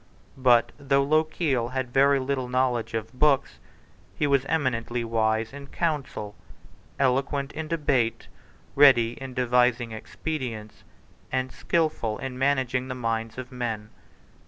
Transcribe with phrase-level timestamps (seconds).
[0.39, 3.59] But though Lochiel had very little knowledge of books,
[4.15, 6.33] he was eminently wise in council,
[6.97, 8.27] eloquent in debate,
[8.73, 10.83] ready in devising expedients,
[11.31, 13.91] and skilful in managing the minds of men.